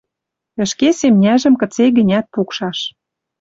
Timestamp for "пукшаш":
2.33-2.79